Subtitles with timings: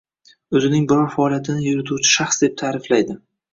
[0.59, 3.21] o‘zining biror faoliyatini yurituvchi shaxs» deb ta’riflaydi